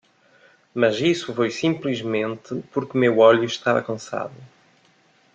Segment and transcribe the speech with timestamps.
[0.73, 4.33] Mas isso foi simplesmente porque meu olho estava cansado.